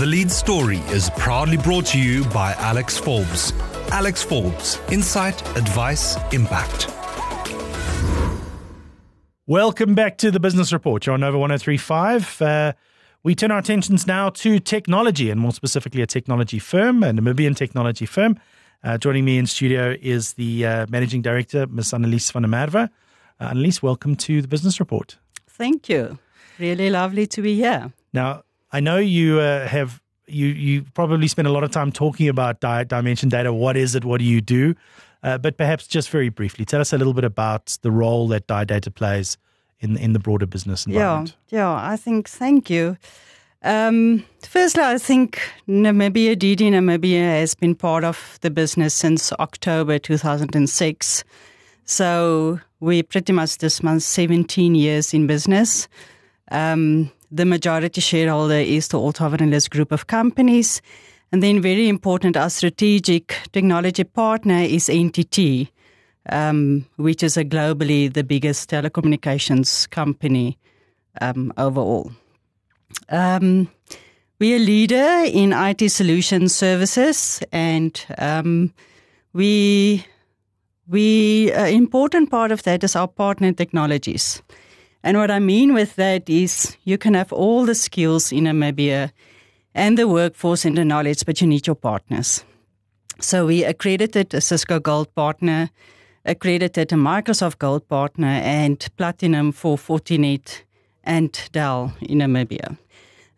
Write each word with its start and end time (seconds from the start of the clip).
The 0.00 0.06
lead 0.06 0.30
story 0.30 0.78
is 0.88 1.10
proudly 1.10 1.58
brought 1.58 1.84
to 1.88 2.00
you 2.00 2.24
by 2.30 2.54
Alex 2.54 2.96
Forbes. 2.96 3.52
Alex 3.92 4.22
Forbes, 4.22 4.80
insight, 4.90 5.46
advice, 5.58 6.16
impact. 6.32 6.90
Welcome 9.46 9.94
back 9.94 10.16
to 10.16 10.30
the 10.30 10.40
Business 10.40 10.72
Report. 10.72 11.04
You're 11.04 11.12
on 11.12 11.20
Nova 11.20 11.36
1035. 11.36 12.40
Uh, 12.40 12.72
we 13.24 13.34
turn 13.34 13.50
our 13.50 13.58
attentions 13.58 14.06
now 14.06 14.30
to 14.30 14.58
technology 14.58 15.28
and 15.28 15.38
more 15.38 15.52
specifically 15.52 16.00
a 16.00 16.06
technology 16.06 16.58
firm, 16.58 17.02
a 17.02 17.12
Namibian 17.12 17.54
technology 17.54 18.06
firm. 18.06 18.40
Uh, 18.82 18.96
joining 18.96 19.26
me 19.26 19.36
in 19.36 19.46
studio 19.46 19.96
is 20.00 20.32
the 20.32 20.64
uh, 20.64 20.86
managing 20.88 21.20
director, 21.20 21.66
Ms. 21.66 21.92
Annalize 21.92 22.30
van 22.30 22.40
der 22.40 22.48
Merwe. 22.48 22.84
Uh, 22.84 22.88
Annalize, 23.38 23.82
welcome 23.82 24.16
to 24.16 24.40
the 24.40 24.48
Business 24.48 24.80
Report. 24.80 25.18
Thank 25.46 25.90
you. 25.90 26.18
Really 26.58 26.88
lovely 26.88 27.26
to 27.26 27.42
be 27.42 27.56
here. 27.56 27.92
Now, 28.14 28.44
I 28.72 28.80
know 28.80 28.98
you 28.98 29.40
uh, 29.40 29.66
have 29.66 30.00
you 30.26 30.46
you 30.46 30.82
probably 30.94 31.28
spend 31.28 31.48
a 31.48 31.52
lot 31.52 31.64
of 31.64 31.70
time 31.70 31.92
talking 31.92 32.28
about 32.28 32.60
di- 32.60 32.84
dimension 32.84 33.28
data. 33.28 33.52
What 33.52 33.76
is 33.76 33.94
it? 33.94 34.04
What 34.04 34.18
do 34.18 34.24
you 34.24 34.40
do? 34.40 34.74
Uh, 35.22 35.36
but 35.38 35.56
perhaps 35.58 35.86
just 35.86 36.08
very 36.10 36.30
briefly, 36.30 36.64
tell 36.64 36.80
us 36.80 36.92
a 36.92 36.98
little 36.98 37.12
bit 37.12 37.24
about 37.24 37.78
the 37.82 37.90
role 37.90 38.28
that 38.28 38.46
data 38.46 38.90
plays 38.90 39.36
in 39.80 39.96
in 39.96 40.12
the 40.12 40.18
broader 40.18 40.46
business 40.46 40.86
environment. 40.86 41.36
Yeah, 41.48 41.58
yeah. 41.58 41.90
I 41.92 41.96
think. 41.96 42.28
Thank 42.28 42.70
you. 42.70 42.96
Um, 43.62 44.24
firstly, 44.42 44.82
I 44.82 44.96
think 44.96 45.38
Namibia, 45.68 46.34
DD 46.34 46.70
Namibia, 46.70 47.40
has 47.40 47.54
been 47.54 47.74
part 47.74 48.04
of 48.04 48.38
the 48.40 48.50
business 48.50 48.94
since 48.94 49.32
October 49.34 49.98
2006. 49.98 51.24
So 51.84 52.60
we 52.78 53.02
pretty 53.02 53.32
much 53.32 53.58
this 53.58 53.82
month 53.82 54.02
17 54.02 54.74
years 54.74 55.12
in 55.12 55.26
business. 55.26 55.88
Um, 56.50 57.10
the 57.30 57.44
majority 57.44 58.00
shareholder 58.00 58.54
is 58.54 58.88
the 58.88 58.98
Althoff 58.98 59.70
group 59.70 59.92
of 59.92 60.06
companies. 60.06 60.82
And 61.32 61.42
then 61.42 61.62
very 61.62 61.88
important, 61.88 62.36
our 62.36 62.50
strategic 62.50 63.36
technology 63.52 64.04
partner 64.04 64.62
is 64.62 64.88
NTT, 64.88 65.68
um, 66.28 66.84
which 66.96 67.22
is 67.22 67.36
a 67.36 67.44
globally 67.44 68.12
the 68.12 68.24
biggest 68.24 68.70
telecommunications 68.70 69.88
company 69.90 70.58
um, 71.20 71.52
overall. 71.56 72.10
Um, 73.08 73.68
we're 74.40 74.56
a 74.56 74.58
leader 74.58 75.24
in 75.26 75.52
IT 75.52 75.88
solution 75.90 76.48
services 76.48 77.42
and 77.52 78.04
um, 78.18 78.72
we 79.32 80.04
we 80.88 81.52
an 81.52 81.72
important 81.74 82.30
part 82.30 82.50
of 82.50 82.64
that 82.64 82.82
is 82.82 82.96
our 82.96 83.06
partner 83.06 83.52
technologies. 83.52 84.42
And 85.02 85.16
what 85.16 85.30
I 85.30 85.38
mean 85.38 85.72
with 85.74 85.96
that 85.96 86.28
is 86.28 86.76
you 86.84 86.98
can 86.98 87.14
have 87.14 87.32
all 87.32 87.64
the 87.64 87.74
skills 87.74 88.32
in 88.32 88.44
Namibia 88.44 89.12
and 89.74 89.96
the 89.96 90.06
workforce 90.06 90.64
and 90.64 90.76
the 90.76 90.84
knowledge, 90.84 91.24
but 91.24 91.40
you 91.40 91.46
need 91.46 91.66
your 91.66 91.76
partners. 91.76 92.44
So 93.20 93.46
we 93.46 93.64
accredited 93.64 94.34
a 94.34 94.40
Cisco 94.40 94.80
Gold 94.80 95.14
partner, 95.14 95.70
accredited 96.24 96.92
a 96.92 96.96
Microsoft 96.96 97.58
Gold 97.58 97.86
partner, 97.88 98.40
and 98.42 98.86
Platinum 98.96 99.52
for 99.52 99.76
Fortinet 99.76 100.62
and 101.04 101.48
Dell 101.52 101.92
in 102.00 102.18
Namibia. 102.18 102.76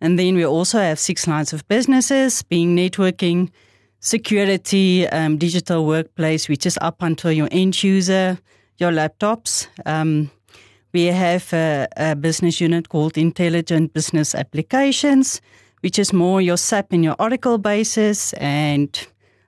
And 0.01 0.19
then 0.19 0.35
we 0.35 0.45
also 0.45 0.79
have 0.79 0.99
six 0.99 1.27
lines 1.27 1.53
of 1.53 1.67
businesses, 1.69 2.43
being 2.43 2.77
networking, 2.77 3.51
security, 4.01 5.07
um, 5.09 5.39
digital 5.39 5.87
workplace, 5.87 6.49
which 6.49 6.67
is 6.67 6.77
up 6.81 7.03
until 7.03 7.31
your 7.31 7.49
end 7.53 7.83
user, 7.85 8.39
your 8.79 8.91
laptops. 8.91 9.69
Um, 9.87 10.31
we 10.93 11.07
have 11.07 11.53
a, 11.53 11.89
a, 11.97 12.15
business 12.15 12.61
unit 12.61 12.89
called 12.89 13.17
Intelligent 13.17 13.93
Business 13.93 14.35
Applications, 14.35 15.41
which 15.81 15.99
is 15.99 16.13
more 16.13 16.41
your 16.41 16.57
SAP 16.57 16.93
and 16.93 17.03
your 17.03 17.17
Oracle 17.19 17.59
basis. 17.59 18.33
And 18.35 19.07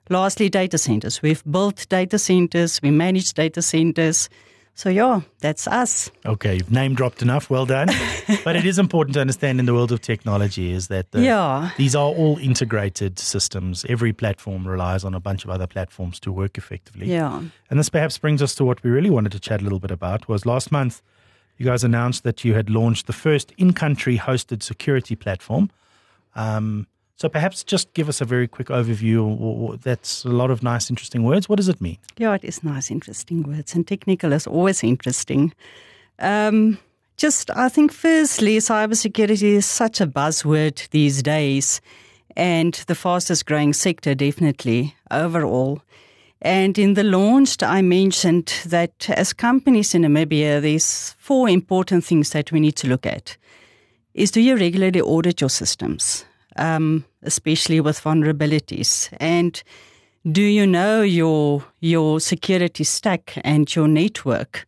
lastly, 0.09 0.49
data 0.49 0.77
centers. 0.77 1.21
We've 1.21 1.43
built 1.49 1.87
data 1.89 2.17
centers, 2.17 2.81
we 2.81 2.91
manage 2.91 3.33
data 3.33 3.61
centers. 3.61 4.29
So, 4.77 4.89
yeah, 4.89 5.21
that's 5.39 5.67
us. 5.67 6.11
Okay, 6.25 6.55
you've 6.55 6.69
name 6.69 6.95
dropped 6.95 7.21
enough. 7.21 7.49
Well 7.49 7.65
done. 7.65 7.87
but 8.43 8.57
it 8.57 8.65
is 8.65 8.77
important 8.77 9.13
to 9.13 9.21
understand 9.21 9.57
in 9.61 9.67
the 9.67 9.73
world 9.73 9.93
of 9.93 10.01
technology 10.01 10.73
is 10.73 10.89
that 10.89 11.11
the, 11.11 11.21
yeah. 11.21 11.69
these 11.77 11.95
are 11.95 12.09
all 12.09 12.37
integrated 12.39 13.17
systems. 13.17 13.85
Every 13.87 14.11
platform 14.11 14.67
relies 14.67 15.05
on 15.05 15.13
a 15.13 15.21
bunch 15.21 15.45
of 15.45 15.49
other 15.49 15.65
platforms 15.65 16.19
to 16.21 16.31
work 16.31 16.57
effectively. 16.57 17.09
Yeah. 17.09 17.41
And 17.69 17.79
this 17.79 17.87
perhaps 17.87 18.17
brings 18.17 18.41
us 18.41 18.53
to 18.55 18.65
what 18.65 18.83
we 18.83 18.89
really 18.89 19.09
wanted 19.09 19.31
to 19.31 19.39
chat 19.39 19.61
a 19.61 19.63
little 19.63 19.79
bit 19.79 19.91
about 19.91 20.27
was 20.27 20.45
last 20.45 20.73
month 20.73 21.01
you 21.57 21.65
guys 21.65 21.83
announced 21.83 22.23
that 22.23 22.43
you 22.43 22.53
had 22.53 22.69
launched 22.69 23.07
the 23.07 23.13
first 23.13 23.53
in-country 23.57 24.17
hosted 24.17 24.61
security 24.61 25.15
platform. 25.15 25.69
Um, 26.35 26.87
so 27.15 27.29
perhaps 27.29 27.63
just 27.63 27.93
give 27.93 28.09
us 28.09 28.19
a 28.19 28.25
very 28.25 28.47
quick 28.47 28.67
overview. 28.67 29.81
That's 29.81 30.25
a 30.25 30.29
lot 30.29 30.51
of 30.51 30.61
nice, 30.61 30.89
interesting 30.89 31.23
words. 31.23 31.47
What 31.47 31.55
does 31.55 31.69
it 31.69 31.79
mean? 31.79 31.97
Yeah, 32.17 32.33
it 32.35 32.43
is 32.43 32.63
nice, 32.63 32.91
interesting 32.91 33.43
words, 33.43 33.73
and 33.73 33.87
technical 33.87 34.33
is 34.33 34.47
always 34.47 34.83
interesting. 34.83 35.53
Um, 36.19 36.77
just, 37.15 37.49
I 37.51 37.69
think, 37.69 37.93
firstly, 37.93 38.57
cybersecurity 38.57 39.55
is 39.55 39.65
such 39.65 40.01
a 40.01 40.07
buzzword 40.07 40.89
these 40.89 41.23
days, 41.23 41.79
and 42.35 42.73
the 42.87 42.95
fastest 42.95 43.45
growing 43.45 43.71
sector, 43.71 44.13
definitely 44.13 44.93
overall. 45.09 45.81
And 46.41 46.77
in 46.77 46.93
the 46.93 47.03
launch, 47.03 47.63
I 47.63 47.81
mentioned 47.81 48.53
that 48.67 49.09
as 49.09 49.33
companies 49.33 49.95
in 49.95 50.03
Namibia, 50.03 50.61
there's 50.61 51.15
four 51.17 51.49
important 51.49 52.03
things 52.03 52.31
that 52.31 52.51
we 52.51 52.59
need 52.59 52.75
to 52.77 52.87
look 52.87 53.05
at. 53.05 53.37
Is 54.13 54.31
do 54.31 54.41
you 54.41 54.55
regularly 54.55 55.01
audit 55.01 55.41
your 55.41 55.49
systems? 55.49 56.25
um, 56.55 57.05
especially 57.23 57.79
with 57.79 58.01
vulnerabilities? 58.01 59.09
And 59.19 59.61
do 60.31 60.41
you 60.41 60.65
know 60.65 61.01
your 61.01 61.63
your 61.79 62.19
security 62.19 62.83
stack 62.83 63.37
and 63.43 63.73
your 63.75 63.87
network? 63.87 64.65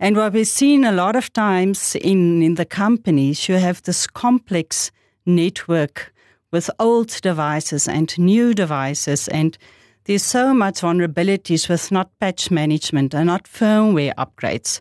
And 0.00 0.16
what 0.16 0.32
we've 0.32 0.46
seen 0.46 0.84
a 0.84 0.92
lot 0.92 1.16
of 1.16 1.32
times 1.32 1.94
in, 1.96 2.42
in 2.42 2.56
the 2.56 2.64
companies, 2.64 3.48
you 3.48 3.56
have 3.56 3.82
this 3.82 4.06
complex 4.06 4.90
network 5.24 6.12
with 6.50 6.68
old 6.78 7.08
devices 7.22 7.88
and 7.88 8.16
new 8.18 8.54
devices, 8.54 9.28
and 9.28 9.56
there's 10.04 10.22
so 10.22 10.52
much 10.52 10.80
vulnerabilities 10.80 11.68
with 11.68 11.90
not 11.90 12.10
patch 12.20 12.50
management 12.50 13.14
and 13.14 13.26
not 13.26 13.44
firmware 13.44 14.14
upgrades. 14.16 14.80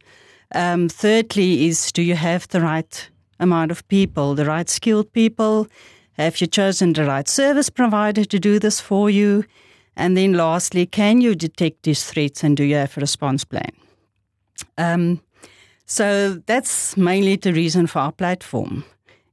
Um, 0.53 0.89
thirdly, 0.89 1.67
is 1.67 1.91
do 1.91 2.01
you 2.01 2.15
have 2.15 2.47
the 2.49 2.61
right 2.61 3.09
amount 3.39 3.71
of 3.71 3.87
people, 3.87 4.35
the 4.35 4.45
right 4.45 4.69
skilled 4.69 5.11
people? 5.13 5.67
Have 6.13 6.39
you 6.41 6.47
chosen 6.47 6.93
the 6.93 7.05
right 7.05 7.27
service 7.27 7.69
provider 7.69 8.25
to 8.25 8.39
do 8.39 8.59
this 8.59 8.79
for 8.79 9.09
you? 9.09 9.45
And 9.95 10.17
then 10.17 10.33
lastly, 10.33 10.85
can 10.85 11.21
you 11.21 11.35
detect 11.35 11.83
these 11.83 12.03
threats 12.03 12.43
and 12.43 12.57
do 12.57 12.63
you 12.63 12.75
have 12.75 12.97
a 12.97 13.01
response 13.01 13.43
plan? 13.43 13.71
Um, 14.77 15.21
so 15.85 16.41
that's 16.45 16.97
mainly 16.97 17.35
the 17.35 17.53
reason 17.53 17.87
for 17.87 17.99
our 17.99 18.11
platform 18.11 18.83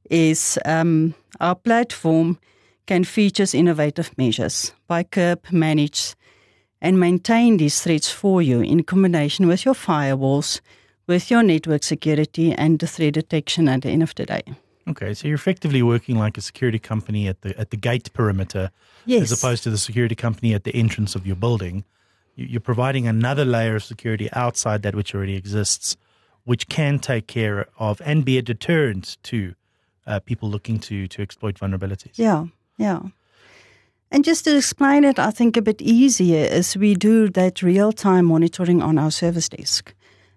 is 0.09 0.59
um, 0.65 1.13
our 1.39 1.55
platform 1.55 2.37
can 2.85 3.03
feature 3.03 3.45
innovative 3.53 4.17
measures 4.17 4.73
by 4.87 5.03
curb, 5.03 5.39
manage, 5.51 6.15
and 6.81 6.99
maintain 6.99 7.57
these 7.57 7.81
threats 7.81 8.11
for 8.11 8.41
you 8.41 8.61
in 8.61 8.83
combination 8.83 9.47
with 9.47 9.65
your 9.65 9.75
firewalls, 9.75 10.61
with 11.07 11.29
your 11.29 11.43
network 11.43 11.83
security, 11.83 12.53
and 12.53 12.79
the 12.79 12.87
threat 12.87 13.13
detection 13.13 13.67
at 13.67 13.83
the 13.83 13.89
end 13.89 14.03
of 14.03 14.15
the 14.15 14.25
day. 14.25 14.43
Okay, 14.87 15.13
so 15.13 15.27
you're 15.27 15.35
effectively 15.35 15.83
working 15.83 16.17
like 16.17 16.37
a 16.37 16.41
security 16.41 16.79
company 16.79 17.27
at 17.27 17.41
the 17.41 17.57
at 17.59 17.69
the 17.69 17.77
gate 17.77 18.11
perimeter, 18.13 18.71
yes. 19.05 19.23
as 19.23 19.31
opposed 19.31 19.63
to 19.63 19.69
the 19.69 19.77
security 19.77 20.15
company 20.15 20.53
at 20.53 20.63
the 20.63 20.75
entrance 20.75 21.15
of 21.15 21.25
your 21.25 21.35
building. 21.35 21.83
You're 22.35 22.61
providing 22.61 23.07
another 23.07 23.45
layer 23.45 23.75
of 23.75 23.83
security 23.83 24.29
outside 24.33 24.81
that 24.81 24.95
which 24.95 25.13
already 25.13 25.35
exists, 25.35 25.97
which 26.45 26.67
can 26.67 26.97
take 26.97 27.27
care 27.27 27.67
of 27.77 28.01
and 28.03 28.25
be 28.25 28.37
a 28.37 28.41
deterrent 28.41 29.17
to 29.23 29.53
uh, 30.07 30.19
people 30.19 30.49
looking 30.49 30.79
to 30.79 31.07
to 31.07 31.21
exploit 31.21 31.55
vulnerabilities. 31.55 32.17
Yeah, 32.17 32.47
yeah. 32.81 33.01
And 34.09 34.25
just 34.25 34.43
to 34.45 34.57
explain 34.57 35.03
it, 35.03 35.19
I 35.19 35.31
think 35.31 35.55
a 35.55 35.61
bit 35.61 35.81
easier 35.81 36.45
is 36.45 36.75
we 36.75 36.95
do 36.95 37.29
that 37.29 37.61
real 37.61 37.91
time 37.93 38.25
monitoring 38.25 38.81
on 38.81 38.97
our 38.97 39.11
service 39.11 39.47
desk. 39.47 39.93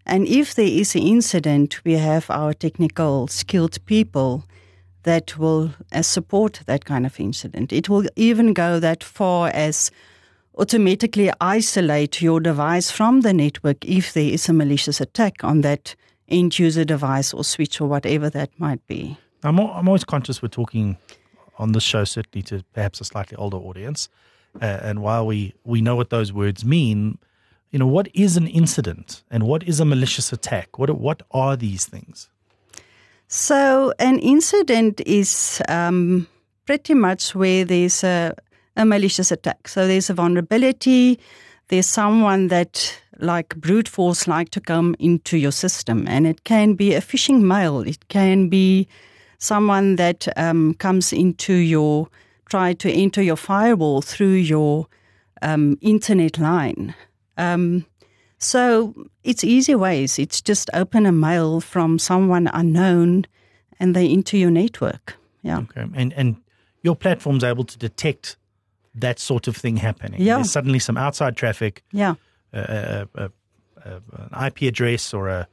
And 0.07 0.29
if 0.29 0.55
there 0.55 0.67
is 0.67 0.95
an 0.95 1.03
incident, 1.03 1.83
we 1.85 1.95
have 1.95 2.31
our 2.31 2.53
technical 2.53 3.27
skilled 3.29 3.85
people 3.87 4.45
that 5.05 5.39
will 5.39 5.71
uh, 5.91 6.03
support 6.03 6.61
that 6.67 6.85
kind 6.85 7.07
of 7.07 7.19
incident. 7.19 7.73
It 7.73 7.89
will 7.89 8.05
even 8.15 8.53
go 8.53 8.79
that 8.79 9.03
far 9.03 9.49
as 9.49 9.91
automatically 10.59 11.31
isolate 11.41 12.23
your 12.23 12.41
device 12.41 12.91
from 12.91 13.23
the 13.23 13.33
network 13.33 13.85
if 13.85 14.13
there 14.13 14.31
is 14.35 14.49
a 14.49 14.53
malicious 14.53 15.01
attack 15.01 15.43
on 15.43 15.63
that 15.63 15.97
end 16.29 16.59
user 16.59 16.85
device 16.85 17.35
or 17.35 17.43
switch 17.43 17.81
or 17.81 17.89
whatever 17.89 18.31
that 18.31 18.51
might 18.59 18.87
be. 18.87 19.17
I'm, 19.43 19.59
I'm 19.59 19.89
always 19.89 20.05
conscious 20.05 20.43
we're 20.43 20.49
talking 20.49 20.97
on 21.59 21.73
this 21.73 21.83
show, 21.83 22.05
certainly 22.05 22.43
to 22.45 22.65
perhaps 22.73 23.01
a 23.01 23.05
slightly 23.05 23.37
older 23.37 23.57
audience. 23.57 24.09
Uh, 24.61 24.79
and 24.83 25.03
while 25.03 25.27
we, 25.27 25.55
we 25.65 25.81
know 25.81 25.97
what 25.97 26.11
those 26.11 26.33
words 26.33 26.65
mean, 26.65 27.19
you 27.71 27.79
know, 27.79 27.87
what 27.87 28.09
is 28.15 28.37
an 28.37 28.47
incident 28.47 29.25
and 29.31 29.45
what 29.45 29.63
is 29.65 29.81
a 29.81 29.85
malicious 29.85 30.33
attack? 30.33 30.79
What, 30.79 30.91
what 30.91 31.23
are 31.33 31.57
these 31.57 31.87
things? 31.87 32.29
So, 33.27 33.93
an 33.99 34.21
incident 34.21 35.01
is 35.07 35.61
um, 35.69 36.29
pretty 36.67 36.95
much 36.95 37.35
where 37.35 37.65
there's 37.65 38.05
a, 38.05 38.35
a 38.77 38.85
malicious 38.85 39.31
attack. 39.33 39.69
So 39.69 39.87
there's 39.87 40.11
a 40.11 40.15
vulnerability. 40.15 41.19
There's 41.69 41.87
someone 41.87 42.49
that 42.49 43.01
like 43.19 43.57
brute 43.57 43.89
force 43.89 44.27
like 44.27 44.51
to 44.51 44.61
come 44.61 44.95
into 44.99 45.37
your 45.37 45.53
system 45.53 46.07
and 46.09 46.27
it 46.27 46.45
can 46.45 46.75
be 46.75 46.95
a 46.95 47.01
phishing 47.01 47.43
mail. 47.43 47.81
It 47.81 48.09
can 48.09 48.49
be 48.49 48.89
someone 49.45 49.97
that 49.97 50.27
um, 50.37 50.75
comes 50.75 51.13
into 51.13 51.53
your, 51.53 52.09
try 52.49 52.73
to 52.73 52.91
enter 52.91 53.23
your 53.23 53.37
firewall 53.37 54.01
through 54.03 54.33
your 54.35 54.87
um, 55.43 55.77
internet 55.81 56.39
line. 56.39 56.95
Um, 57.37 57.85
so 58.39 58.95
it's 59.23 59.45
easy 59.45 59.75
ways. 59.75 60.19
It's 60.19 60.41
just 60.41 60.71
open 60.73 61.07
a 61.07 61.13
mail 61.13 61.61
from 61.61 61.99
someone 61.99 62.49
unknown 62.53 63.27
and 63.79 63.95
they 63.95 64.07
into 64.07 64.39
your 64.39 64.51
network. 64.51 65.17
Yeah. 65.43 65.59
Okay. 65.59 65.85
And 65.95 66.13
and 66.15 66.37
your 66.83 66.97
platform's 66.97 67.45
able 67.45 67.65
to 67.65 67.79
detect 67.79 68.37
that 68.95 69.19
sort 69.19 69.49
of 69.49 69.57
thing 69.57 69.77
happening. 69.79 70.21
Yeah. 70.21 70.37
There's 70.37 70.51
suddenly 70.53 70.79
some 70.79 70.97
outside 70.97 71.37
traffic, 71.37 71.83
Yeah. 71.93 72.15
uh, 72.53 73.05
uh, 73.17 73.29
uh, 73.85 74.01
an 74.31 74.47
IP 74.47 74.63
address 74.63 75.13
or 75.15 75.29
a 75.29 75.49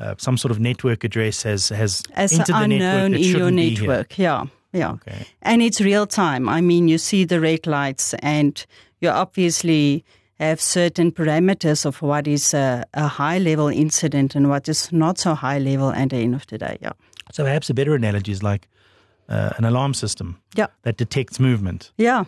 uh, 0.00 0.14
some 0.18 0.36
sort 0.36 0.50
of 0.50 0.58
network 0.58 1.04
address 1.04 1.42
has 1.44 1.68
has 1.70 2.02
As 2.14 2.32
entered 2.32 2.54
the 2.54 2.66
network 2.66 2.80
that 2.80 3.04
in 3.06 3.12
your 3.12 3.22
shouldn't 3.22 3.56
be 3.56 3.70
here. 3.70 3.80
network. 3.88 4.18
Yeah. 4.18 4.44
Yeah. 4.72 4.92
Okay. 4.92 5.26
And 5.42 5.62
it's 5.62 5.80
real 5.80 6.06
time. 6.06 6.48
I 6.48 6.60
mean, 6.60 6.88
you 6.88 6.98
see 6.98 7.24
the 7.26 7.40
red 7.40 7.66
lights 7.66 8.14
and 8.22 8.66
you 9.00 9.10
obviously 9.10 10.04
have 10.38 10.60
certain 10.60 11.12
parameters 11.12 11.84
of 11.84 12.00
what 12.02 12.26
is 12.26 12.54
a, 12.54 12.84
a 12.94 13.08
high 13.08 13.38
level 13.38 13.68
incident 13.68 14.34
and 14.36 14.48
what 14.48 14.68
is 14.68 14.90
not 14.92 15.18
so 15.18 15.34
high 15.34 15.58
level 15.58 15.90
at 15.92 16.08
the 16.10 16.16
end 16.16 16.34
of 16.34 16.46
the 16.46 16.56
day. 16.58 16.78
Yeah. 16.80 16.92
So 17.32 17.44
perhaps 17.44 17.68
a 17.70 17.74
better 17.74 17.94
analogy 17.94 18.32
is 18.32 18.42
like 18.42 18.68
uh, 19.28 19.50
an 19.58 19.64
alarm 19.64 19.92
system 19.94 20.36
Yeah. 20.56 20.68
that 20.82 20.96
detects 20.96 21.38
movement. 21.40 21.92
Yeah. 21.98 22.24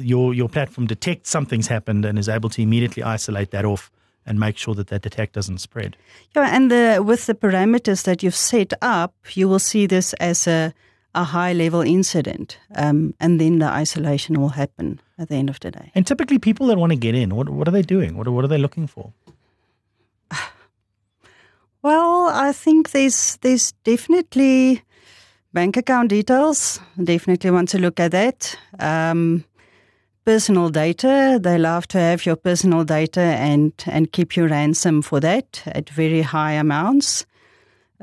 Your 0.00 0.34
your 0.34 0.48
platform 0.48 0.86
detects 0.86 1.30
something's 1.30 1.68
happened 1.68 2.04
and 2.04 2.18
is 2.18 2.28
able 2.28 2.48
to 2.50 2.62
immediately 2.62 3.02
isolate 3.02 3.50
that 3.50 3.64
off 3.64 3.90
and 4.28 4.38
make 4.38 4.58
sure 4.58 4.74
that 4.74 4.88
that 4.88 5.06
attack 5.06 5.32
doesn't 5.32 5.58
spread. 5.58 5.96
Yeah, 6.36 6.54
and 6.54 6.70
the, 6.70 7.02
with 7.04 7.26
the 7.26 7.34
parameters 7.34 8.04
that 8.04 8.22
you've 8.22 8.36
set 8.36 8.74
up, 8.82 9.14
you 9.32 9.48
will 9.48 9.58
see 9.58 9.86
this 9.86 10.12
as 10.14 10.46
a, 10.46 10.74
a 11.14 11.24
high 11.24 11.54
level 11.54 11.80
incident, 11.80 12.58
um, 12.76 13.14
and 13.18 13.40
then 13.40 13.58
the 13.58 13.66
isolation 13.66 14.38
will 14.38 14.50
happen 14.50 15.00
at 15.18 15.28
the 15.28 15.34
end 15.36 15.48
of 15.48 15.58
the 15.60 15.70
day. 15.70 15.90
And 15.94 16.06
typically, 16.06 16.38
people 16.38 16.66
that 16.66 16.78
want 16.78 16.92
to 16.92 16.96
get 16.96 17.14
in, 17.14 17.34
what 17.34 17.48
what 17.48 17.66
are 17.66 17.70
they 17.72 17.82
doing? 17.82 18.16
What 18.16 18.26
are, 18.28 18.32
what 18.32 18.44
are 18.44 18.48
they 18.48 18.58
looking 18.58 18.86
for? 18.86 19.12
Well, 21.80 22.28
I 22.28 22.52
think 22.52 22.90
there's 22.90 23.38
there's 23.40 23.72
definitely 23.84 24.82
bank 25.52 25.76
account 25.76 26.10
details. 26.10 26.80
Definitely 27.02 27.52
want 27.52 27.68
to 27.68 27.78
look 27.78 28.00
at 28.00 28.10
that. 28.10 28.58
Um, 28.80 29.44
personal 30.28 30.68
data. 30.68 31.38
They 31.42 31.56
love 31.56 31.88
to 31.88 31.98
have 31.98 32.26
your 32.26 32.36
personal 32.36 32.84
data 32.84 33.20
and 33.20 33.72
and 33.86 34.12
keep 34.12 34.36
you 34.36 34.46
ransom 34.46 35.02
for 35.02 35.20
that 35.20 35.62
at 35.66 35.88
very 35.88 36.20
high 36.20 36.52
amounts. 36.52 37.24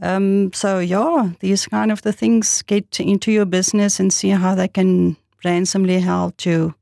Um, 0.02 0.52
so 0.52 0.80
yeah, 0.80 1.34
these 1.40 1.68
kind 1.68 1.92
of 1.92 2.02
the 2.02 2.12
things 2.12 2.64
get 2.64 3.00
into 3.00 3.32
your 3.32 3.46
business 3.46 4.00
and 4.00 4.12
see 4.12 4.30
how 4.30 4.56
they 4.56 4.68
can 4.68 5.18
ransomly 5.44 6.02
hold 6.02 6.46
you 6.46 6.74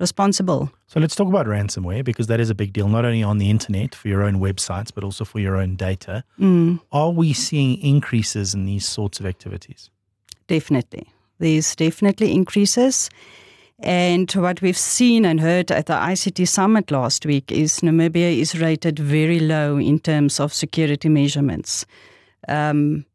responsible. 0.00 0.70
So 0.86 1.00
let's 1.00 1.16
talk 1.16 1.28
about 1.28 1.46
ransomware 1.46 2.02
because 2.02 2.28
that 2.28 2.40
is 2.40 2.50
a 2.50 2.54
big 2.54 2.72
deal, 2.72 2.88
not 2.88 3.04
only 3.04 3.22
on 3.22 3.38
the 3.38 3.50
internet 3.50 3.94
for 3.94 4.08
your 4.08 4.22
own 4.22 4.40
websites, 4.40 4.90
but 4.94 5.04
also 5.04 5.24
for 5.24 5.40
your 5.40 5.56
own 5.56 5.76
data. 5.76 6.24
Are 6.90 7.10
we 7.10 7.34
seeing 7.34 7.78
increases 7.82 8.54
in 8.54 8.64
these 8.64 8.88
sorts 8.88 9.20
of 9.20 9.26
activities? 9.26 9.90
Definitely. 10.46 11.06
There's 11.38 11.76
definitely 11.76 12.32
increases. 12.32 13.10
And 13.78 14.30
what 14.32 14.62
we've 14.62 14.76
seen 14.76 15.24
and 15.24 15.40
heard 15.40 15.70
at 15.70 15.86
the 15.86 15.94
ICT 15.94 16.46
summit 16.46 16.90
last 16.90 17.26
week 17.26 17.50
is 17.50 17.80
Namibia 17.80 18.38
is 18.38 18.60
rated 18.60 18.98
very 18.98 19.40
low 19.40 19.76
in 19.76 19.98
terms 19.98 20.38
of 20.38 20.54
security 20.54 21.08
measurements. 21.08 21.84
Um, 22.48 23.06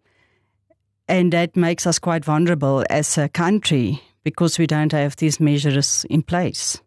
and 1.08 1.32
that 1.32 1.56
makes 1.56 1.88
us 1.88 2.00
quite 2.00 2.26
vulnerable 2.26 2.84
as 2.90 3.18
a 3.18 3.30
country 3.30 4.02
because 4.24 4.60
we 4.60 4.68
don't 4.68 4.92
have 4.92 5.16
these 5.16 5.40
measures 5.40 6.06
in 6.10 6.22
place. 6.22 6.82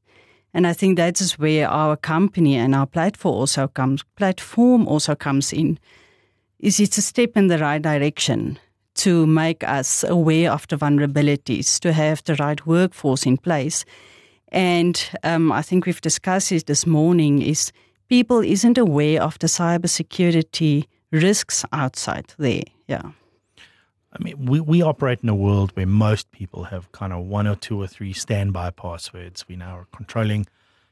And 0.52 0.66
I 0.66 0.74
think 0.74 0.96
that 0.96 1.20
is 1.20 1.38
where 1.38 1.68
our 1.68 1.96
company 1.96 2.56
and 2.56 2.74
our 2.74 2.86
platform 2.86 3.34
also 3.34 3.68
comes 3.68 4.02
platform 4.16 4.86
also 4.88 5.14
comes 5.14 5.52
in. 5.52 5.78
Is 6.58 6.80
it's 6.80 6.98
a 6.98 7.02
step 7.02 7.36
in 7.36 7.46
the 7.46 7.58
right 7.58 7.80
direction 7.80 8.58
to 9.00 9.26
make 9.26 9.64
us 9.64 10.04
aware 10.04 10.52
of 10.52 10.66
the 10.68 10.76
vulnerabilities, 10.76 11.78
to 11.80 11.92
have 11.92 12.22
the 12.24 12.34
right 12.34 12.66
workforce 12.66 13.24
in 13.26 13.36
place. 13.38 13.84
And 14.52 15.02
um, 15.22 15.52
I 15.52 15.62
think 15.62 15.86
we've 15.86 16.00
discussed 16.00 16.52
it 16.52 16.66
this 16.66 16.86
morning 16.86 17.40
is 17.40 17.72
people 18.08 18.40
isn't 18.40 18.76
aware 18.76 19.22
of 19.22 19.38
the 19.38 19.46
cybersecurity 19.46 20.84
risks 21.12 21.64
outside 21.72 22.34
there. 22.38 22.62
Yeah. 22.88 23.12
I 24.12 24.22
mean, 24.22 24.44
we, 24.44 24.60
we 24.60 24.82
operate 24.82 25.20
in 25.22 25.28
a 25.28 25.34
world 25.34 25.70
where 25.74 25.86
most 25.86 26.30
people 26.32 26.64
have 26.64 26.90
kind 26.92 27.12
of 27.12 27.24
one 27.24 27.46
or 27.46 27.54
two 27.54 27.80
or 27.80 27.86
three 27.86 28.12
standby 28.12 28.70
passwords. 28.70 29.46
We 29.48 29.56
now 29.56 29.76
are 29.78 29.86
controlling 29.94 30.46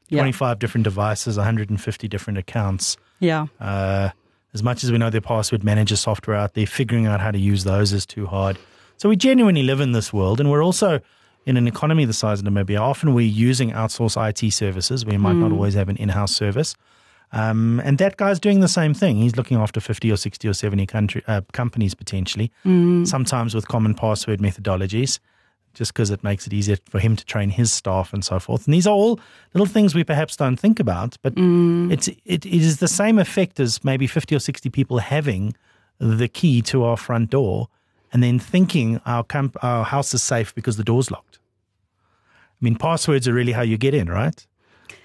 Yeah. 0.07 0.21
25 0.21 0.57
different 0.57 0.83
devices, 0.85 1.37
150 1.37 2.07
different 2.07 2.39
accounts. 2.39 2.97
Yeah. 3.19 3.47
Uh, 3.59 4.09
as 4.53 4.63
much 4.63 4.83
as 4.83 4.91
we 4.91 4.97
know 4.97 5.09
their 5.09 5.21
password 5.21 5.63
manager 5.63 5.95
software 5.95 6.35
out 6.35 6.53
there, 6.53 6.65
figuring 6.65 7.05
out 7.05 7.19
how 7.19 7.31
to 7.31 7.39
use 7.39 7.63
those 7.63 7.93
is 7.93 8.05
too 8.05 8.25
hard. 8.25 8.57
So 8.97 9.07
we 9.09 9.15
genuinely 9.15 9.63
live 9.63 9.79
in 9.79 9.91
this 9.91 10.11
world, 10.11 10.39
and 10.39 10.49
we're 10.49 10.63
also 10.63 10.99
in 11.45 11.57
an 11.57 11.67
economy 11.67 12.05
the 12.05 12.13
size 12.13 12.39
of 12.39 12.45
Namibia. 12.45 12.79
Often 12.79 13.13
we're 13.13 13.27
using 13.27 13.71
outsourced 13.71 14.17
IT 14.29 14.51
services. 14.51 15.05
We 15.05 15.17
might 15.17 15.35
not 15.35 15.51
always 15.51 15.73
have 15.73 15.89
an 15.89 15.95
in-house 15.97 16.35
service. 16.35 16.75
Um, 17.31 17.79
and 17.85 17.97
that 17.99 18.17
guy's 18.17 18.39
doing 18.39 18.59
the 18.59 18.67
same 18.67 18.93
thing. 18.93 19.17
He's 19.17 19.35
looking 19.35 19.57
after 19.57 19.79
50 19.79 20.11
or 20.11 20.17
60 20.17 20.47
or 20.47 20.53
70 20.53 20.85
country, 20.87 21.23
uh, 21.27 21.41
companies 21.53 21.93
potentially, 21.93 22.51
sometimes 23.05 23.53
with 23.55 23.67
common 23.67 23.93
password 23.93 24.39
methodologies, 24.39 25.19
just 25.73 25.93
because 25.93 26.09
it 26.09 26.23
makes 26.23 26.47
it 26.47 26.53
easier 26.53 26.77
for 26.89 26.99
him 26.99 27.15
to 27.15 27.25
train 27.25 27.49
his 27.49 27.71
staff 27.71 28.13
and 28.13 28.23
so 28.23 28.39
forth. 28.39 28.65
And 28.65 28.73
these 28.73 28.87
are 28.87 28.93
all 28.93 29.19
little 29.53 29.65
things 29.65 29.95
we 29.95 30.03
perhaps 30.03 30.35
don't 30.35 30.57
think 30.57 30.79
about, 30.79 31.17
but 31.21 31.35
mm. 31.35 31.91
it's, 31.91 32.07
it, 32.07 32.19
it 32.25 32.45
is 32.45 32.77
the 32.77 32.87
same 32.87 33.19
effect 33.19 33.59
as 33.59 33.83
maybe 33.83 34.07
50 34.07 34.35
or 34.35 34.39
60 34.39 34.69
people 34.69 34.99
having 34.99 35.55
the 35.99 36.27
key 36.27 36.61
to 36.63 36.83
our 36.83 36.97
front 36.97 37.29
door 37.29 37.67
and 38.11 38.23
then 38.23 38.39
thinking 38.39 38.99
our, 39.05 39.23
camp, 39.23 39.55
our 39.61 39.83
house 39.83 40.13
is 40.13 40.23
safe 40.23 40.53
because 40.55 40.77
the 40.77 40.83
door's 40.83 41.11
locked. 41.11 41.39
I 42.61 42.65
mean, 42.65 42.75
passwords 42.75 43.27
are 43.27 43.33
really 43.33 43.51
how 43.53 43.61
you 43.61 43.77
get 43.77 43.93
in, 43.93 44.09
right? 44.09 44.45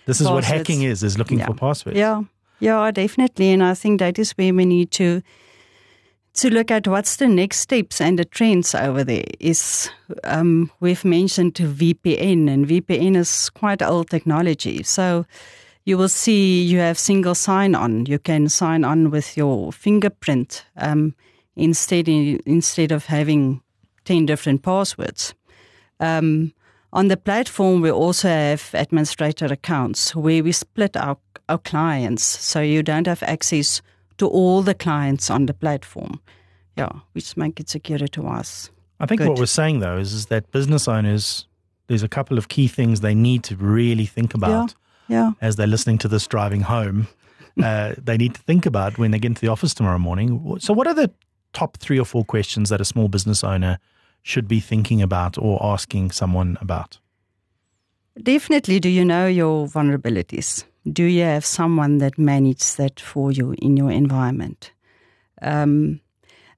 This 0.07 0.21
is 0.21 0.29
what 0.29 0.45
hacking 0.45 0.83
is, 0.83 1.03
is 1.03 1.19
looking 1.19 1.39
Yeah. 1.39 1.47
for 1.47 1.55
passwords. 1.55 1.97
Yeah, 1.97 2.23
yeah, 2.59 2.91
definitely. 2.91 3.53
And 3.53 3.63
I 3.63 3.75
think 3.75 4.01
that 4.01 4.19
is 4.19 4.33
where 4.33 4.53
we 4.53 4.65
need 4.65 4.91
to 4.93 5.23
to 6.35 6.51
look 6.51 6.71
at 6.71 6.89
what's 6.89 7.17
the 7.17 7.29
next 7.29 7.59
steps 7.59 8.01
and 8.01 8.19
the 8.19 8.25
trends 8.25 8.75
over 8.75 9.05
there. 9.05 9.25
Is 9.41 9.91
um, 10.25 10.71
we've 10.81 11.05
mentioned 11.05 11.55
VPN, 11.55 12.51
and 12.51 12.67
VPN 12.67 13.17
is 13.17 13.51
quite 13.51 13.83
old 13.83 14.11
technology. 14.11 14.83
So 14.83 15.27
you 15.85 15.97
will 15.97 16.09
see 16.09 16.63
you 16.63 16.79
have 16.79 16.99
single 16.99 17.35
sign 17.35 17.75
on. 17.75 18.07
You 18.07 18.19
can 18.19 18.49
sign 18.49 18.85
on 18.85 19.11
with 19.11 19.37
your 19.37 19.73
fingerprint 19.73 20.65
um, 20.77 21.15
instead 21.57 22.09
instead 22.09 22.93
of 22.93 23.07
having 23.07 23.63
ten 24.05 24.27
different 24.27 24.63
passwords. 24.63 25.35
Um, 26.01 26.53
on 26.93 27.09
the 27.09 27.17
platform, 27.17 27.81
we 27.81 27.91
also 27.91 28.29
have 28.29 28.71
administrator 28.73 29.47
accounts 29.47 30.15
where 30.15 30.45
we 30.45 30.53
split 30.53 30.97
our, 30.97 31.17
our 31.49 31.59
clients 31.59 32.23
so 32.23 32.61
you 32.61 32.85
don't 32.85 33.09
have 33.09 33.23
access 33.25 33.83
to 34.19 34.27
all 34.27 34.63
the 34.63 34.75
clients 34.75 35.31
on 35.31 35.47
the 35.47 35.55
platform. 35.55 36.21
Yeah, 36.77 36.91
which 37.13 37.37
make 37.37 37.61
it 37.61 37.69
secure 37.69 37.99
to 37.99 38.27
us. 38.27 38.71
I 39.01 39.07
think 39.07 39.21
Good. 39.21 39.29
what 39.29 39.39
we're 39.39 39.47
saying 39.47 39.81
though 39.81 39.97
is, 39.97 40.13
is 40.13 40.27
that 40.27 40.51
business 40.51 40.89
owners, 40.89 41.47
there's 41.87 42.03
a 42.03 42.09
couple 42.09 42.39
of 42.39 42.49
key 42.49 42.69
things 42.69 43.01
they 43.01 43.15
need 43.15 43.45
to 43.45 43.57
really 43.57 44.07
think 44.07 44.35
about 44.35 44.75
Yeah. 45.09 45.33
as 45.41 45.57
they're 45.57 45.67
listening 45.67 45.99
to 45.99 46.09
this 46.09 46.27
driving 46.27 46.63
home. 46.63 47.07
uh, 47.63 47.95
they 47.97 48.17
need 48.17 48.35
to 48.35 48.41
think 48.43 48.67
about 48.67 48.99
when 48.99 49.11
they 49.13 49.19
get 49.19 49.29
into 49.29 49.41
the 49.41 49.49
office 49.49 49.75
tomorrow 49.75 49.99
morning. 49.99 50.57
So, 50.59 50.73
what 50.75 50.87
are 50.87 50.95
the 50.95 51.13
top 51.53 51.77
three 51.77 52.01
or 52.01 52.05
four 52.05 52.25
questions 52.25 52.69
that 52.71 52.81
a 52.81 52.85
small 52.85 53.09
business 53.09 53.45
owner 53.45 53.79
should 54.23 54.49
be 54.49 54.59
thinking 54.59 55.01
about 55.03 55.39
or 55.39 55.63
asking 55.63 56.11
someone 56.11 56.59
about? 56.61 56.99
Definitely, 58.21 58.81
do 58.81 58.89
you 58.89 59.05
know 59.05 59.27
your 59.27 59.67
vulnerabilities? 59.67 60.65
Do 60.93 61.05
you 61.05 61.23
have 61.23 61.45
someone 61.45 61.99
that 61.99 62.19
manages 62.19 62.77
that 62.77 63.01
for 63.01 63.33
you 63.33 63.55
in 63.59 63.77
your 63.77 63.91
environment? 63.91 64.73
Um, 65.41 66.01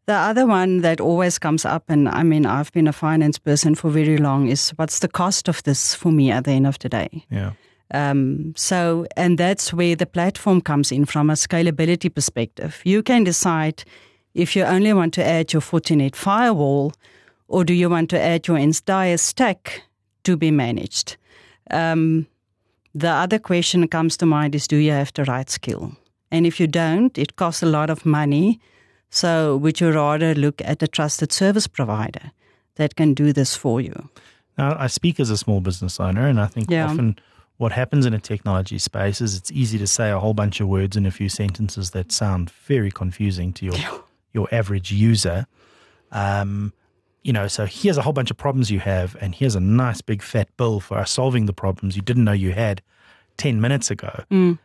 the 0.07 0.15
other 0.15 0.47
one 0.47 0.83
that 0.83 1.01
always 1.01 1.39
comes 1.39 1.65
up, 1.65 1.85
and 1.89 2.09
I 2.09 2.23
mean, 2.23 2.47
I've 2.47 2.73
been 2.73 2.87
a 2.87 2.93
finance 2.93 3.39
person 3.39 3.75
for 3.75 3.91
very 3.91 4.19
long, 4.19 4.49
is 4.49 4.71
what's 4.71 5.01
the 5.01 5.09
cost 5.09 5.49
of 5.49 5.63
this 5.65 5.95
for 5.95 6.13
me 6.13 6.31
at 6.31 6.45
the 6.45 6.53
end 6.53 6.67
of 6.67 6.79
the 6.79 6.89
day? 6.89 7.25
Yeah. 7.31 7.53
Um, 7.93 8.53
so, 8.57 9.07
and 9.17 9.39
that's 9.39 9.73
where 9.73 9.97
the 9.97 10.07
platform 10.07 10.61
comes 10.61 10.91
in 10.91 11.05
from 11.07 11.31
a 11.31 11.35
scalability 11.35 12.13
perspective. 12.13 12.81
You 12.85 13.03
can 13.03 13.25
decide 13.25 13.85
if 14.35 14.57
you 14.57 14.65
only 14.65 14.93
want 14.93 15.15
to 15.15 15.25
add 15.25 15.53
your 15.53 15.63
Fortinet 15.63 16.17
firewall 16.17 16.93
or 17.49 17.65
do 17.65 17.73
you 17.73 17.89
want 17.89 18.11
to 18.11 18.21
add 18.21 18.47
your 18.47 18.59
entire 18.59 19.17
stack 19.17 19.83
to 20.25 20.37
be 20.37 20.51
managed? 20.51 21.17
Um, 21.71 22.27
the 22.97 23.11
other 23.11 23.39
question 23.39 23.87
comes 23.89 24.17
to 24.17 24.27
mind 24.27 24.55
is 24.55 24.67
do 24.67 24.77
you 24.77 24.93
have 24.93 25.13
the 25.13 25.25
right 25.25 25.51
skill? 25.51 25.93
And 26.31 26.47
if 26.47 26.59
you 26.59 26.67
don't, 26.67 27.17
it 27.19 27.37
costs 27.37 27.63
a 27.63 27.67
lot 27.67 27.91
of 27.91 28.05
money. 28.07 28.59
So 29.11 29.57
would 29.59 29.81
you 29.81 29.93
rather 29.93 30.35
look 30.35 30.63
at 30.65 30.83
a 30.83 30.89
trusted 30.89 31.33
service 31.33 31.67
provider 31.69 32.33
that 32.77 32.97
can 32.97 33.15
do 33.15 33.33
this 33.33 33.57
for 33.57 33.81
you? 33.81 34.09
Now, 34.59 34.77
I 34.79 34.87
speak 34.89 35.21
as 35.21 35.31
a 35.31 35.37
small 35.37 35.61
business 35.61 36.01
owner, 36.01 36.27
and 36.27 36.41
I 36.41 36.47
think 36.47 36.71
Yeah. 36.71 36.87
often 36.91 37.17
what 37.59 37.73
happens 37.73 38.07
in 38.07 38.15
a 38.15 38.19
technology 38.19 38.79
space 38.79 39.21
is 39.21 39.37
it's 39.37 39.53
easy 39.53 39.79
to 39.79 39.87
say 39.87 40.11
a 40.11 40.19
whole 40.19 40.35
bunch 40.35 40.61
of 40.61 40.69
words 40.69 40.97
in 40.97 41.07
a 41.07 41.11
few 41.11 41.29
sentences 41.29 41.91
that 41.91 42.13
sound 42.13 42.51
very 42.67 42.91
confusing 42.91 43.53
to 43.55 43.67
your 43.67 43.79
your 44.33 44.49
average 44.53 44.93
user. 44.93 45.47
Um, 46.13 46.73
you 47.27 47.33
know, 47.33 47.49
so 47.49 47.67
here's 47.67 47.97
a 47.97 48.03
whole 48.03 48.13
bunch 48.13 48.31
of 48.31 48.37
problems 48.37 48.71
you 48.71 48.79
have, 48.79 49.17
and 49.21 49.35
here's 49.35 49.57
a 49.57 49.61
nice 49.61 50.01
big 50.01 50.23
fat 50.23 50.49
bill 50.57 50.79
for 50.79 51.05
solving 51.05 51.47
the 51.47 51.53
problems 51.53 51.97
you 51.97 52.03
didn't 52.03 52.23
know 52.23 52.31
you 52.31 52.53
had 52.53 52.81
ten 53.37 53.61
minutes 53.61 53.91
ago. 53.91 54.23
Mm. 54.31 54.59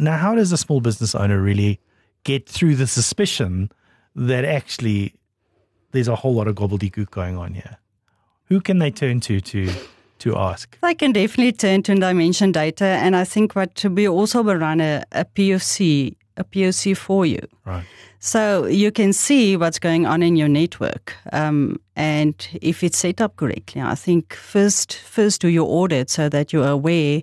Now, 0.00 0.16
how 0.16 0.34
does 0.34 0.50
a 0.50 0.56
small 0.56 0.80
business 0.80 1.14
owner 1.14 1.40
really 1.40 1.78
get 2.24 2.48
through 2.48 2.74
the 2.74 2.88
suspicion 2.88 3.70
that 4.16 4.44
actually 4.44 5.14
there's 5.92 6.08
a 6.08 6.16
whole 6.16 6.34
lot 6.34 6.48
of 6.48 6.56
gobbledygook 6.56 7.10
going 7.12 7.38
on 7.38 7.54
here? 7.54 7.78
Who 8.46 8.60
can 8.60 8.80
they 8.80 8.90
turn 8.90 9.20
to 9.20 9.40
to 9.40 9.70
to 10.18 10.36
ask? 10.36 10.76
They 10.82 10.94
can 10.96 11.12
definitely 11.12 11.52
turn 11.52 11.84
to 11.84 11.94
dimension 11.94 12.50
data, 12.50 12.84
and 12.84 13.14
I 13.14 13.22
think 13.22 13.54
what 13.54 13.84
we 13.84 14.08
also 14.08 14.42
will 14.42 14.56
run 14.56 14.80
a, 14.80 15.04
a 15.12 15.24
POC, 15.24 16.16
a 16.36 16.42
POC 16.42 16.96
for 16.96 17.24
you. 17.24 17.46
Right. 17.64 17.84
So 18.24 18.66
you 18.66 18.92
can 18.92 19.12
see 19.12 19.56
what's 19.56 19.80
going 19.80 20.06
on 20.06 20.22
in 20.22 20.36
your 20.36 20.46
network, 20.46 21.16
um, 21.32 21.80
and 21.96 22.34
if 22.62 22.84
it's 22.84 22.98
set 22.98 23.20
up 23.20 23.34
correctly. 23.34 23.82
I 23.82 23.96
think 23.96 24.32
first, 24.34 24.94
first 24.94 25.40
do 25.40 25.48
your 25.48 25.66
audit 25.68 26.08
so 26.08 26.28
that 26.28 26.52
you're 26.52 26.68
aware, 26.68 27.22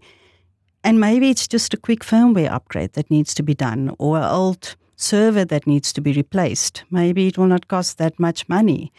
and 0.84 1.00
maybe 1.00 1.30
it's 1.30 1.48
just 1.48 1.74
a 1.74 1.78
quick 1.78 2.02
firmware 2.02 2.52
upgrade 2.52 2.94
that 2.94 3.10
needs 3.10 3.34
to 3.36 3.44
be 3.44 3.54
done, 3.54 3.96
or 3.98 4.18
an 4.18 4.26
old 4.26 4.76
server 4.98 5.46
that 5.46 5.66
needs 5.66 5.94
to 5.94 6.02
be 6.02 6.12
replaced. 6.12 6.84
Maybe 6.92 7.28
it 7.28 7.38
will 7.38 7.48
not 7.48 7.70
cost 7.70 7.98
that 7.98 8.20
much 8.20 8.50
money, 8.50 8.92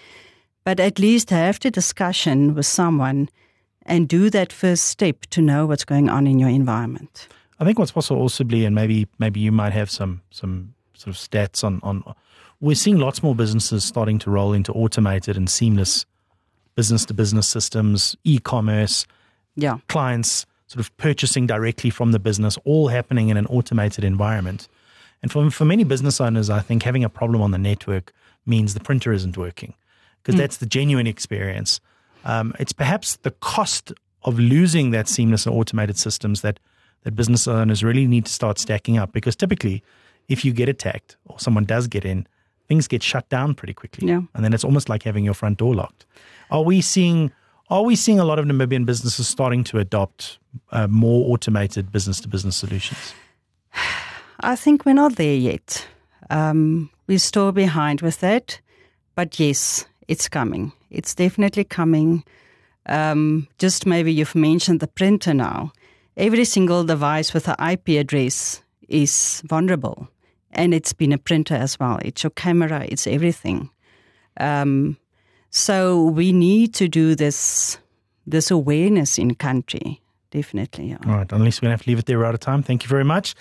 but 0.64 0.80
at 0.80 0.99
least 0.99 1.28
have 1.28 1.61
the 1.61 1.71
discussion 1.71 2.54
with 2.54 2.64
someone 2.64 3.28
and 3.85 4.09
do 4.09 4.30
that 4.30 4.54
first 4.54 4.85
step 4.85 5.26
to 5.33 5.42
know 5.42 5.66
what's 5.66 5.85
going 5.85 6.09
on 6.09 6.26
in 6.26 6.38
your 6.38 6.49
environment. 6.49 7.28
I 7.59 7.66
think 7.66 7.78
what's 7.78 7.92
possible 7.92 8.23
also 8.23 8.42
and 8.42 8.75
maybe 8.75 9.07
maybe 9.19 9.40
you 9.40 9.52
might 9.52 9.75
have 9.75 9.90
some 9.90 10.23
some 10.30 10.73
sort 11.00 11.14
of 11.14 11.21
stats 11.21 11.64
on 11.64 11.80
on. 11.83 12.02
We're 12.61 12.75
seeing 12.76 12.99
lots 12.99 13.23
more 13.23 13.35
businesses 13.35 13.85
starting 13.85 14.19
to 14.21 14.30
roll 14.30 14.52
into 14.52 14.71
automated 14.73 15.37
and 15.37 15.49
seamless 15.49 16.04
business 16.76 17.07
to 17.07 17.14
business 17.14 17.49
systems, 17.49 18.16
e-commerce, 18.25 19.07
Yeah. 19.57 19.78
clients 19.88 20.47
sort 20.66 20.80
of 20.80 20.95
purchasing 20.99 21.47
directly 21.47 21.90
from 21.90 22.12
the 22.12 22.19
business, 22.19 22.59
all 22.64 22.88
happening 22.88 23.28
in 23.30 23.37
an 23.37 23.47
automated 23.47 24.04
environment. 24.04 24.69
And 25.23 25.33
for 25.33 25.50
for 25.50 25.64
many 25.64 25.85
business 25.85 26.21
owners, 26.21 26.50
I 26.50 26.61
think 26.61 26.83
having 26.83 27.02
a 27.04 27.09
problem 27.09 27.40
on 27.42 27.50
the 27.50 27.59
network 27.59 28.12
means 28.47 28.75
the 28.75 28.80
printer 28.80 29.12
isn't 29.12 29.37
working 29.37 29.75
because 30.23 30.38
that's 30.38 30.59
the 30.59 30.66
genuine 30.66 31.07
experience. 31.07 31.80
Um, 32.25 32.52
it's 32.61 32.73
perhaps 32.75 33.16
the 33.23 33.30
cost 33.30 33.92
of 34.23 34.38
losing 34.38 34.90
that 34.90 35.09
seamless 35.09 35.47
and 35.47 35.54
automated 35.54 35.97
systems 35.97 36.42
that 36.42 36.61
that 37.04 37.16
business 37.16 37.49
owners 37.49 37.83
really 37.83 38.07
need 38.07 38.26
to 38.26 38.33
start 38.33 38.59
stacking 38.59 38.99
up 38.99 39.12
because 39.12 39.35
typically, 39.35 39.83
if 40.30 40.44
you 40.44 40.52
get 40.54 40.68
attacked 40.68 41.16
or 41.26 41.38
someone 41.38 41.64
does 41.64 41.87
get 41.88 42.04
in, 42.04 42.26
things 42.68 42.88
get 42.88 43.02
shut 43.02 43.28
down 43.28 43.54
pretty 43.54 43.75
quickly, 43.75 44.08
Yeah. 44.08 44.20
and 44.34 44.44
then 44.44 44.52
it's 44.54 44.64
almost 44.64 44.88
like 44.88 45.02
having 45.02 45.25
your 45.25 45.34
front 45.34 45.58
door 45.58 45.75
locked. 45.75 46.06
Are 46.50 46.62
we 46.62 46.80
seeing? 46.80 47.30
Are 47.68 47.82
we 47.84 47.94
seeing 47.96 48.18
a 48.18 48.25
lot 48.25 48.38
of 48.40 48.46
Namibian 48.46 48.84
businesses 48.84 49.28
starting 49.28 49.62
to 49.64 49.78
adopt 49.78 50.38
uh, 50.72 50.88
more 50.88 51.32
automated 51.32 51.92
business 51.92 52.20
to 52.20 52.28
business 52.28 52.56
solutions? 52.56 53.14
I 54.40 54.56
think 54.56 54.84
we're 54.84 54.94
not 54.94 55.16
there 55.16 55.37
yet. 55.37 55.87
Um, 56.30 56.90
we're 57.06 57.18
still 57.20 57.52
behind 57.52 58.00
with 58.00 58.18
that. 58.20 58.60
But 59.14 59.38
yes, 59.38 59.87
it's 60.08 60.28
coming. 60.28 60.72
It's 60.90 61.14
definitely 61.14 61.64
coming. 61.64 62.25
Um, 62.87 63.46
just 63.58 63.87
maybe 63.87 64.12
you've 64.12 64.34
mentioned 64.34 64.80
the 64.80 64.87
printer 64.88 65.34
now. 65.34 65.72
Every 66.16 66.44
single 66.44 66.82
device 66.84 67.32
with 67.34 67.46
an 67.49 67.54
IP 67.72 67.90
address 68.00 68.62
is 68.88 69.42
vulnerable. 69.46 70.08
And 70.52 70.75
it's 70.75 70.92
been 70.92 71.12
a 71.12 71.19
printer 71.19 71.54
as 71.54 71.78
well. 71.78 71.99
It's 72.04 72.23
your 72.23 72.30
camera, 72.30 72.85
it's 72.88 73.07
everything. 73.07 73.71
Um, 74.38 74.97
so 75.50 76.04
we 76.04 76.33
need 76.33 76.75
to 76.75 76.88
do 76.88 77.14
this 77.14 77.78
this 78.26 78.50
awareness 78.50 79.19
in 79.19 79.35
country. 79.35 80.00
Definitely. 80.30 80.90
Yeah. 80.90 80.99
All 81.07 81.16
right, 81.16 81.33
Annalize, 81.33 81.61
we're 81.61 81.66
going 81.66 81.71
to 81.71 81.78
have 81.78 81.83
to 81.83 81.90
leave 81.90 81.99
it 81.99 82.07
there. 82.07 82.19
We're 82.19 82.26
out 82.26 82.35
of 82.35 82.40
time. 82.40 82.62
Thank 82.62 82.85
you 82.85 82.88
very 82.88 83.04
much. 83.04 83.35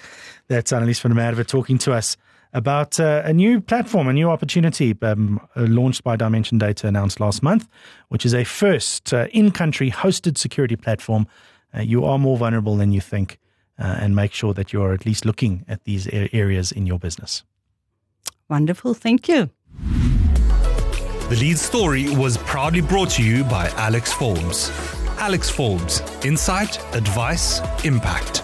That's 0.48 0.74
Annalize 0.74 1.00
van 1.00 1.13
der 1.13 1.22
Merwe 1.22 1.46
talking 1.46 1.78
to 1.80 1.94
us 1.94 2.18
about 2.54 3.00
uh, 3.00 3.22
a 3.25 3.34
new 3.34 3.62
platform, 3.62 4.08
a 4.08 4.13
new 4.13 4.30
opportunity 4.30 4.98
um, 5.04 5.39
uh, 5.56 5.62
launched 5.62 6.04
by 6.04 6.16
Dimension 6.16 6.58
Data, 6.58 6.88
announced 6.88 7.20
last 7.20 7.44
month, 7.44 7.68
which 8.08 8.25
is 8.25 8.34
a 8.34 8.44
first 8.44 9.13
uh, 9.13 9.28
in 9.32 9.51
country 9.51 9.92
hosted 9.92 10.38
security 10.38 10.75
platform. 10.75 11.28
Uh, 11.75 11.82
you 11.82 12.04
are 12.06 12.18
more 12.18 12.38
vulnerable 12.38 12.75
than 12.75 12.92
you 12.92 13.01
think, 13.01 13.38
uh, 13.79 13.98
and 14.00 14.15
make 14.15 14.33
sure 14.33 14.53
that 14.53 14.74
you're 14.74 14.93
at 14.93 15.05
least 15.05 15.25
looking 15.25 15.65
at 15.67 15.83
these 15.86 16.07
areas 16.33 16.71
in 16.71 16.86
your 16.86 17.00
business. 17.00 17.43
Wonderful. 18.50 18.93
Thank 18.93 19.27
you. 19.27 19.50
The 21.29 21.38
lead 21.39 21.59
story 21.59 22.09
was 22.09 22.38
proudly 22.39 22.81
brought 22.81 23.12
to 23.12 23.24
you 23.24 23.43
by 23.43 23.69
Alex 23.77 24.12
Forbes. 24.12 24.71
Alex 25.19 25.50
Forbes, 25.50 26.01
insight, 26.25 26.79
advice, 26.95 27.62
impact. 27.86 28.43